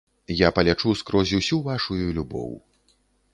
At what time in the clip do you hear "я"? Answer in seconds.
0.35-0.49